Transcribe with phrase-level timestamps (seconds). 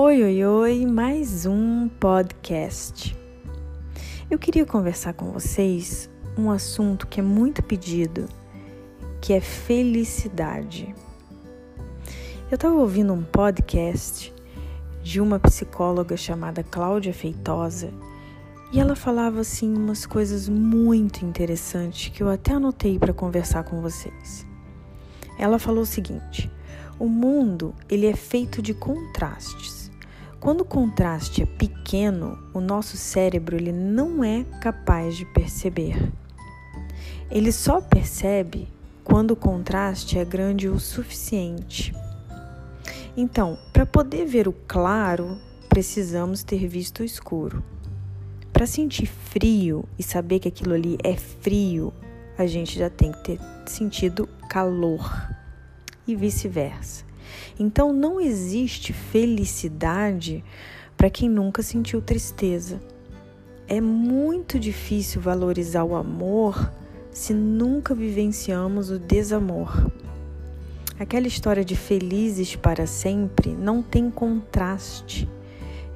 [0.00, 3.18] Oi, oi, oi, mais um podcast.
[4.30, 8.28] Eu queria conversar com vocês um assunto que é muito pedido,
[9.20, 10.94] que é felicidade.
[12.48, 14.32] Eu estava ouvindo um podcast
[15.02, 17.92] de uma psicóloga chamada Cláudia Feitosa
[18.72, 23.82] e ela falava assim umas coisas muito interessantes que eu até anotei para conversar com
[23.82, 24.46] vocês.
[25.36, 26.48] Ela falou o seguinte:
[27.00, 29.87] o mundo ele é feito de contrastes.
[30.40, 36.12] Quando o contraste é pequeno, o nosso cérebro ele não é capaz de perceber.
[37.28, 38.68] Ele só percebe
[39.02, 41.92] quando o contraste é grande o suficiente.
[43.16, 45.36] Então, para poder ver o claro,
[45.68, 47.64] precisamos ter visto o escuro.
[48.52, 51.92] Para sentir frio e saber que aquilo ali é frio,
[52.38, 55.28] a gente já tem que ter sentido calor
[56.06, 57.07] e vice-versa.
[57.58, 60.44] Então, não existe felicidade
[60.96, 62.80] para quem nunca sentiu tristeza.
[63.68, 66.72] É muito difícil valorizar o amor
[67.10, 69.90] se nunca vivenciamos o desamor.
[70.98, 75.28] Aquela história de felizes para sempre não tem contraste.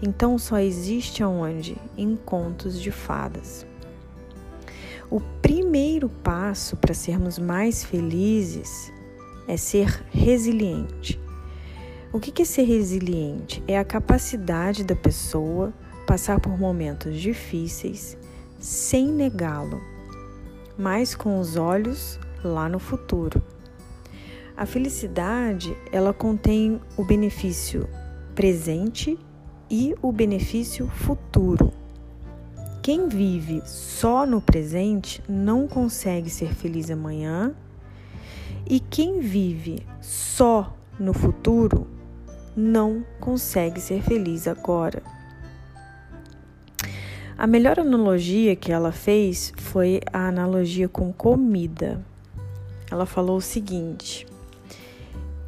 [0.00, 1.76] Então só existe aonde?
[1.96, 3.66] Em contos de fadas.
[5.10, 8.92] O primeiro passo para sermos mais felizes
[9.46, 11.20] é ser resiliente.
[12.12, 13.62] O que é ser resiliente?
[13.66, 15.72] É a capacidade da pessoa
[16.06, 18.18] passar por momentos difíceis
[18.58, 19.80] sem negá-lo,
[20.78, 23.42] mas com os olhos lá no futuro.
[24.56, 27.88] A felicidade, ela contém o benefício
[28.34, 29.18] presente
[29.70, 31.72] e o benefício futuro.
[32.82, 37.54] Quem vive só no presente não consegue ser feliz amanhã,
[38.72, 41.86] e quem vive só no futuro
[42.56, 45.02] não consegue ser feliz agora.
[47.36, 52.02] A melhor analogia que ela fez foi a analogia com comida.
[52.90, 54.26] Ela falou o seguinte: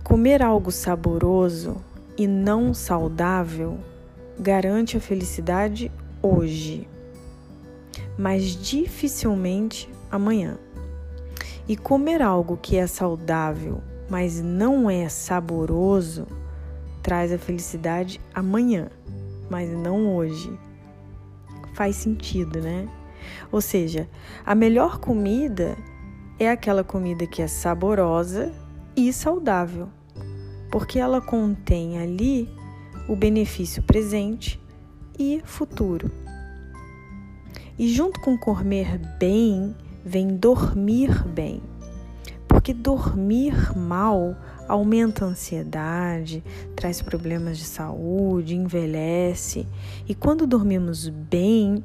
[0.02, 1.82] Comer algo saboroso
[2.18, 3.78] e não saudável
[4.38, 5.90] garante a felicidade
[6.20, 6.86] hoje,
[8.18, 10.58] mas dificilmente amanhã.
[11.66, 13.80] E comer algo que é saudável,
[14.10, 16.26] mas não é saboroso,
[17.02, 18.88] traz a felicidade amanhã,
[19.48, 20.52] mas não hoje.
[21.72, 22.88] Faz sentido, né?
[23.50, 24.08] Ou seja,
[24.44, 25.76] a melhor comida
[26.38, 28.52] é aquela comida que é saborosa
[28.96, 29.88] e saudável,
[30.70, 32.48] porque ela contém ali
[33.08, 34.60] o benefício presente
[35.18, 36.10] e futuro.
[37.78, 41.62] E junto com comer bem, vem dormir bem.
[42.46, 44.36] Porque dormir mal
[44.68, 46.42] aumenta a ansiedade,
[46.76, 49.66] traz problemas de saúde, envelhece.
[50.06, 51.82] E quando dormimos bem,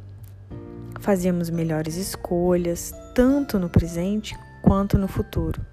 [0.99, 5.65] fazemos melhores escolhas, tanto no presente quanto no futuro.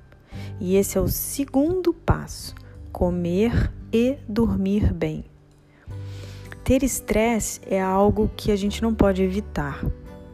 [0.61, 2.55] E esse é o segundo passo:
[2.93, 5.25] comer e dormir bem.
[6.65, 9.85] Ter estresse é algo que a gente não pode evitar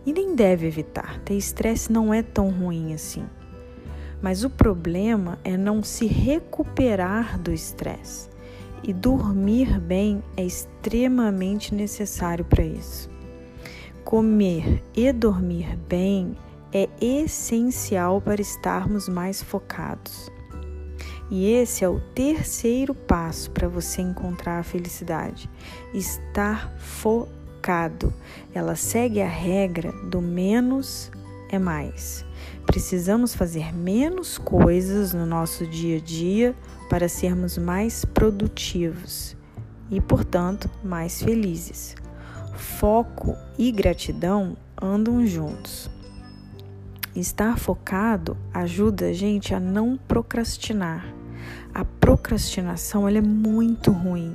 [0.04, 1.20] e nem deve evitar.
[1.20, 3.24] Ter estresse não é tão ruim assim.
[4.20, 8.30] Mas o problema é não se recuperar do estresse.
[8.84, 13.08] E dormir bem é extremamente necessário para isso.
[14.04, 16.36] Comer e dormir bem
[16.72, 20.30] é essencial para estarmos mais focados.
[21.30, 25.48] E esse é o terceiro passo para você encontrar a felicidade:
[25.94, 27.41] estar focado.
[28.54, 31.10] Ela segue a regra do menos
[31.48, 32.24] é mais.
[32.66, 36.56] Precisamos fazer menos coisas no nosso dia a dia
[36.88, 39.36] para sermos mais produtivos
[39.90, 41.94] e, portanto, mais felizes.
[42.56, 45.90] Foco e gratidão andam juntos.
[47.14, 51.04] Estar focado ajuda a gente a não procrastinar.
[51.74, 54.34] A procrastinação é muito ruim.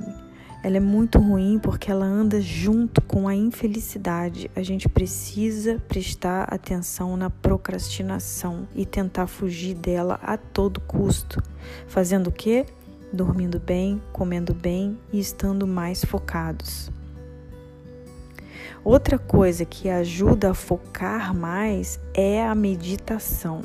[0.60, 4.50] Ela é muito ruim porque ela anda junto com a infelicidade.
[4.56, 11.40] A gente precisa prestar atenção na procrastinação e tentar fugir dela a todo custo.
[11.86, 12.66] Fazendo o quê?
[13.12, 16.90] Dormindo bem, comendo bem e estando mais focados.
[18.84, 23.62] Outra coisa que ajuda a focar mais é a meditação.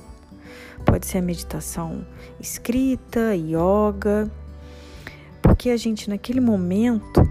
[0.85, 2.05] Pode ser a meditação
[2.39, 4.29] escrita, yoga,
[5.53, 7.21] porque a gente naquele momento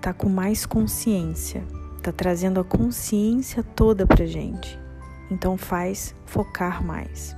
[0.00, 1.62] tá com mais consciência,
[2.02, 4.76] tá trazendo a consciência toda pra gente.
[5.30, 7.36] Então faz focar mais.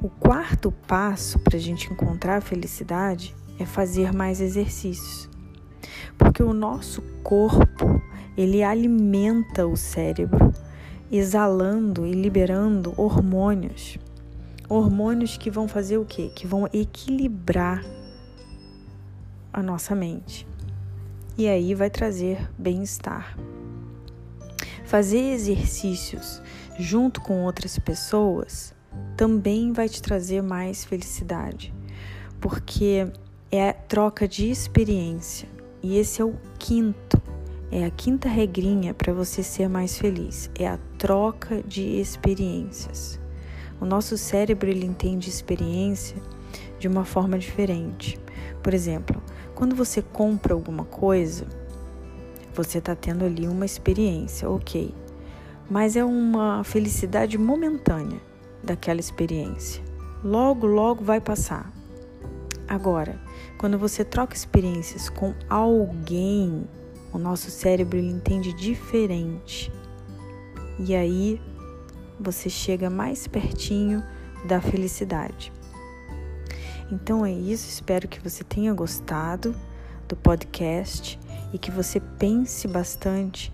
[0.00, 5.28] O quarto passo para a gente encontrar a felicidade é fazer mais exercícios.
[6.16, 8.00] Porque o nosso corpo,
[8.34, 10.54] ele alimenta o cérebro,
[11.12, 13.98] exalando e liberando hormônios.
[14.70, 16.32] Hormônios que vão fazer o quê?
[16.34, 17.97] Que vão equilibrar
[19.58, 20.46] a nossa mente.
[21.36, 23.36] E aí vai trazer bem-estar.
[24.84, 26.40] Fazer exercícios
[26.78, 28.74] junto com outras pessoas
[29.16, 31.74] também vai te trazer mais felicidade,
[32.40, 33.06] porque
[33.50, 35.48] é troca de experiência.
[35.82, 37.20] E esse é o quinto,
[37.70, 43.20] é a quinta regrinha para você ser mais feliz, é a troca de experiências.
[43.80, 46.16] O nosso cérebro ele entende experiência
[46.78, 48.18] de uma forma diferente.
[48.62, 49.22] Por exemplo,
[49.58, 51.44] quando você compra alguma coisa,
[52.54, 54.94] você está tendo ali uma experiência, ok,
[55.68, 58.20] mas é uma felicidade momentânea
[58.62, 59.82] daquela experiência.
[60.22, 61.72] Logo, logo vai passar.
[62.68, 63.20] Agora,
[63.58, 66.64] quando você troca experiências com alguém,
[67.12, 69.72] o nosso cérebro ele entende diferente.
[70.78, 71.40] E aí
[72.20, 74.04] você chega mais pertinho
[74.44, 75.52] da felicidade.
[76.90, 79.54] Então é isso, espero que você tenha gostado
[80.08, 81.18] do podcast
[81.52, 83.52] e que você pense bastante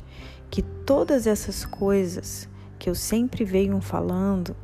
[0.51, 2.49] que todas essas coisas
[2.79, 4.57] que eu sempre venho falando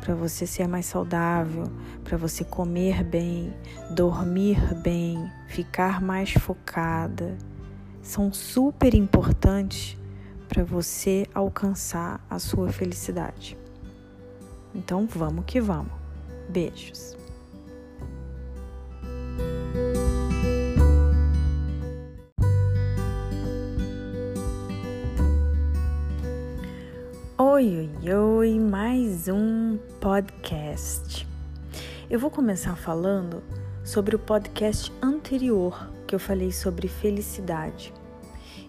[0.00, 1.64] para você ser mais saudável,
[2.02, 3.54] para você comer bem,
[3.90, 7.36] dormir bem, ficar mais focada,
[8.02, 9.96] são super importantes
[10.48, 13.56] para você alcançar a sua felicidade.
[14.74, 15.92] Então vamos que vamos.
[16.48, 17.25] Beijos.
[27.56, 31.26] Oi, oi, oi, mais um podcast.
[32.10, 33.42] Eu vou começar falando
[33.82, 37.94] sobre o podcast anterior que eu falei sobre felicidade.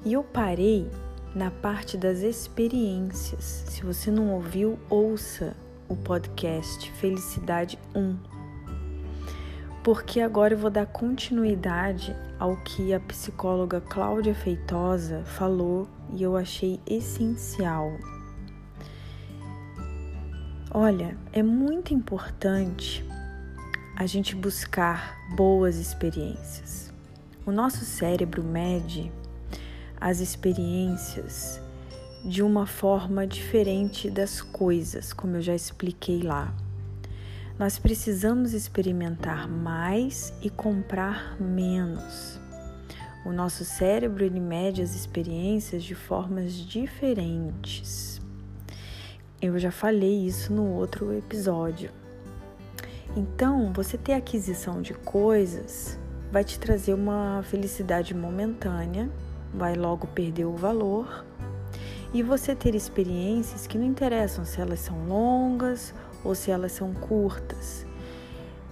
[0.05, 0.89] E eu parei
[1.35, 3.65] na parte das experiências.
[3.67, 5.53] Se você não ouviu, ouça
[5.89, 8.15] o podcast Felicidade 1.
[9.83, 16.37] Porque agora eu vou dar continuidade ao que a psicóloga Cláudia Feitosa falou e eu
[16.37, 17.91] achei essencial
[20.79, 23.03] Olha, é muito importante
[23.95, 26.93] a gente buscar boas experiências.
[27.47, 29.11] O nosso cérebro mede
[29.99, 31.59] as experiências
[32.23, 36.53] de uma forma diferente das coisas, como eu já expliquei lá.
[37.57, 42.39] Nós precisamos experimentar mais e comprar menos.
[43.25, 48.16] O nosso cérebro ele mede as experiências de formas diferentes.
[49.39, 51.91] Eu já falei isso no outro episódio.
[53.15, 55.99] Então, você ter aquisição de coisas
[56.31, 59.07] vai te trazer uma felicidade momentânea,
[59.53, 61.23] vai logo perder o valor.
[62.11, 65.93] E você ter experiências que não interessam se elas são longas
[66.23, 67.85] ou se elas são curtas.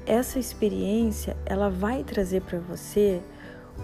[0.03, 3.21] Essa experiência, ela vai trazer para você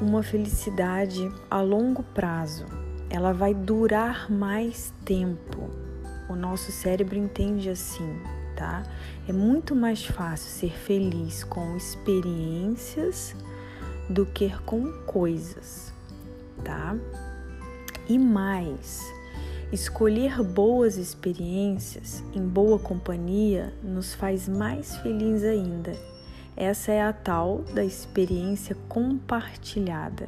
[0.02, 2.66] uma felicidade a longo prazo.
[3.08, 5.91] Ela vai durar mais tempo.
[6.32, 8.18] O nosso cérebro entende assim,
[8.56, 8.84] tá?
[9.28, 13.36] É muito mais fácil ser feliz com experiências
[14.10, 15.94] do que com coisas,
[16.64, 16.96] tá?
[18.08, 19.02] E mais,
[19.74, 25.92] escolher boas experiências em boa companhia nos faz mais feliz ainda.
[26.56, 30.28] Essa é a tal da experiência compartilhada.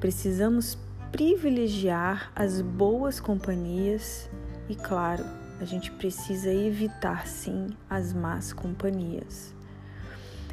[0.00, 0.76] Precisamos
[1.12, 4.28] privilegiar as boas companhias
[4.68, 5.24] e claro,
[5.60, 9.54] a gente precisa evitar sim as más companhias.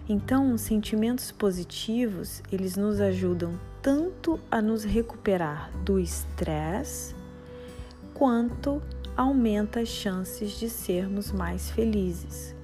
[0.08, 7.16] Então, sentimentos positivos, eles nos ajudam tanto a nos recuperar do estresse,
[8.14, 8.82] quanto
[9.16, 12.56] aumenta as chances de sermos mais felizes.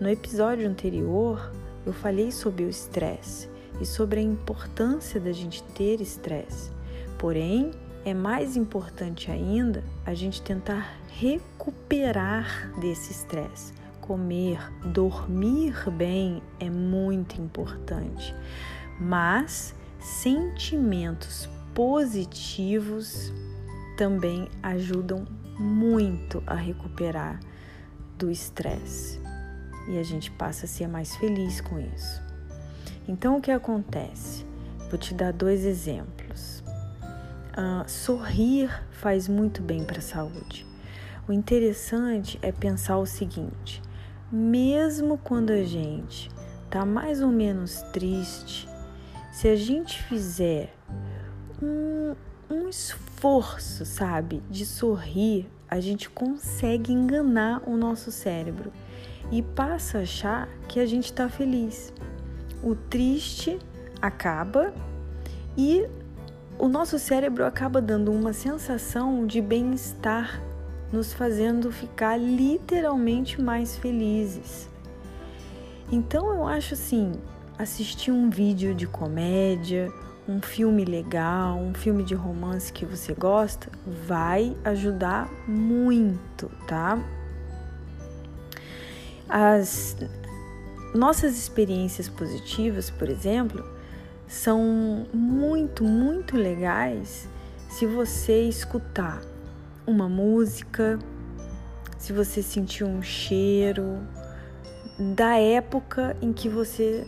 [0.00, 1.52] No episódio anterior,
[1.86, 3.48] eu falei sobre o estresse
[3.80, 6.70] e sobre a importância da gente ter estresse.
[7.18, 7.70] Porém,
[8.04, 13.72] é mais importante ainda a gente tentar recuperar desse estresse.
[14.00, 18.34] Comer, dormir bem é muito importante,
[19.00, 23.32] mas sentimentos positivos
[23.96, 25.24] também ajudam
[25.58, 27.40] muito a recuperar
[28.18, 29.18] do estresse
[29.88, 32.22] e a gente passa a ser mais feliz com isso.
[33.08, 34.46] Então, o que acontece?
[34.90, 36.53] Vou te dar dois exemplos.
[37.56, 40.66] Uh, sorrir faz muito bem para a saúde.
[41.28, 43.80] O interessante é pensar o seguinte:
[44.30, 46.28] mesmo quando a gente
[46.64, 48.68] está mais ou menos triste,
[49.32, 50.74] se a gente fizer
[51.62, 52.16] um,
[52.50, 58.72] um esforço, sabe, de sorrir, a gente consegue enganar o nosso cérebro
[59.30, 61.92] e passa a achar que a gente está feliz.
[62.62, 63.58] O triste
[64.02, 64.74] acaba
[65.56, 65.88] e
[66.58, 70.40] o nosso cérebro acaba dando uma sensação de bem-estar,
[70.92, 74.68] nos fazendo ficar literalmente mais felizes.
[75.90, 77.12] Então eu acho assim,
[77.58, 79.92] assistir um vídeo de comédia,
[80.28, 83.70] um filme legal, um filme de romance que você gosta,
[84.06, 86.98] vai ajudar muito, tá?
[89.28, 89.96] As
[90.94, 93.73] nossas experiências positivas, por exemplo,
[94.26, 97.28] são muito, muito legais
[97.68, 99.20] se você escutar
[99.86, 100.98] uma música,
[101.98, 103.98] se você sentir um cheiro
[105.16, 107.06] da época em que você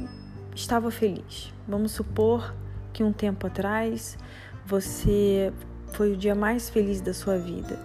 [0.55, 1.53] estava feliz.
[1.69, 2.55] Vamos supor
[2.93, 4.19] que um tempo atrás
[4.65, 5.53] você
[5.93, 7.79] foi o dia mais feliz da sua vida.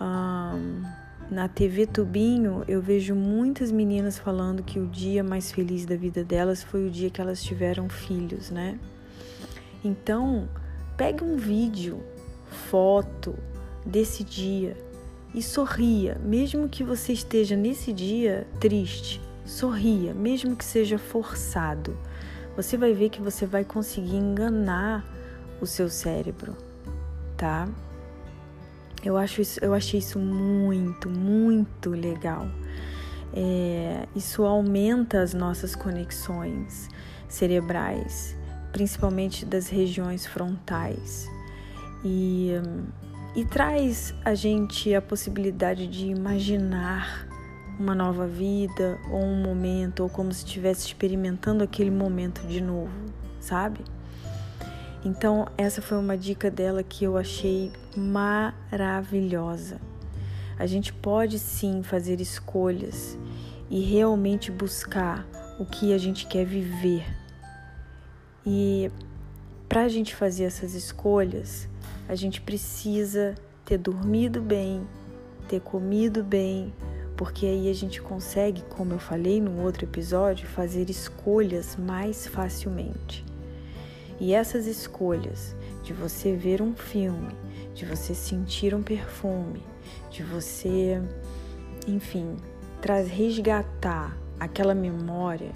[0.00, 0.82] Um,
[1.30, 6.22] na TV Tubinho, eu vejo muitas meninas falando que o dia mais feliz da vida
[6.22, 8.78] delas foi o dia que elas tiveram filhos, né?
[9.82, 10.48] Então,
[10.96, 12.02] pegue um vídeo,
[12.70, 13.34] foto
[13.84, 14.76] desse dia
[15.34, 19.20] e sorria, mesmo que você esteja nesse dia triste.
[19.44, 21.96] Sorria, mesmo que seja forçado.
[22.56, 25.04] Você vai ver que você vai conseguir enganar
[25.60, 26.56] o seu cérebro,
[27.36, 27.68] tá?
[29.04, 32.48] Eu, acho isso, eu achei isso muito, muito legal.
[33.32, 36.88] É, isso aumenta as nossas conexões
[37.28, 38.36] cerebrais,
[38.72, 41.28] principalmente das regiões frontais,
[42.04, 42.52] e,
[43.34, 47.26] e traz a gente a possibilidade de imaginar
[47.78, 52.92] uma nova vida, ou um momento, ou como se estivesse experimentando aquele momento de novo,
[53.40, 53.80] sabe?
[55.04, 59.78] Então, essa foi uma dica dela que eu achei maravilhosa.
[60.58, 63.18] A gente pode sim fazer escolhas
[63.68, 65.26] e realmente buscar
[65.58, 67.04] o que a gente quer viver.
[68.46, 68.90] E
[69.68, 71.68] para a gente fazer essas escolhas,
[72.08, 73.34] a gente precisa
[73.64, 74.86] ter dormido bem,
[75.48, 76.72] ter comido bem,
[77.16, 83.33] porque aí a gente consegue, como eu falei no outro episódio, fazer escolhas mais facilmente.
[84.20, 87.34] E essas escolhas de você ver um filme,
[87.74, 89.62] de você sentir um perfume,
[90.10, 91.00] de você,
[91.86, 92.36] enfim,
[92.80, 95.52] traz resgatar aquela memória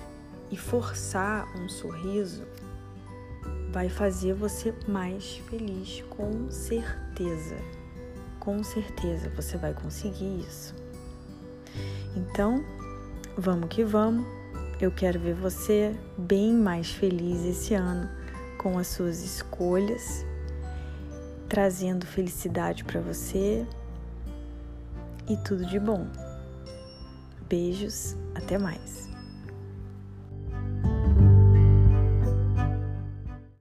[0.50, 2.44] e forçar um sorriso,
[3.70, 7.56] vai fazer você mais feliz, com certeza.
[8.40, 10.74] Com certeza você vai conseguir isso.
[12.16, 12.64] Então,
[13.36, 14.26] vamos que vamos.
[14.80, 18.08] Eu quero ver você bem mais feliz esse ano
[18.58, 20.26] com as suas escolhas,
[21.48, 23.66] trazendo felicidade para você
[25.28, 26.06] e tudo de bom.
[27.48, 29.07] Beijos, até mais.